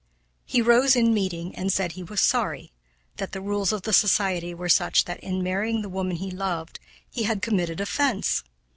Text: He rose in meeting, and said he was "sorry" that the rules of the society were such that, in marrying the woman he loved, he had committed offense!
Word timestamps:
He 0.47 0.63
rose 0.63 0.95
in 0.95 1.13
meeting, 1.13 1.53
and 1.55 1.71
said 1.71 1.91
he 1.91 2.01
was 2.01 2.19
"sorry" 2.21 2.71
that 3.17 3.33
the 3.33 3.39
rules 3.39 3.71
of 3.71 3.83
the 3.83 3.93
society 3.93 4.51
were 4.51 4.67
such 4.67 5.05
that, 5.05 5.19
in 5.19 5.43
marrying 5.43 5.83
the 5.83 5.89
woman 5.89 6.15
he 6.15 6.31
loved, 6.31 6.79
he 7.11 7.21
had 7.21 7.43
committed 7.43 7.79
offense! 7.79 8.43